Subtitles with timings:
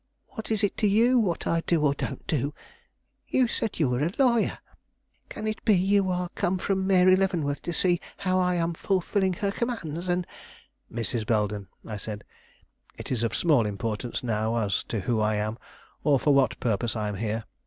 [0.29, 2.55] What is it to you what I do or don't do?
[3.27, 4.57] You said you were a lawyer.
[5.29, 9.33] Can it be you are come from Mary Leavenworth to see how I am fulfilling
[9.33, 10.25] her commands, and"
[10.91, 11.27] "Mrs.
[11.27, 12.23] Belden," I said,
[12.97, 15.59] "it is of small importance now as to who I am,
[16.03, 17.43] or for what purpose I am here.